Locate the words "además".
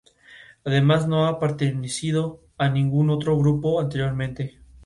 0.65-1.07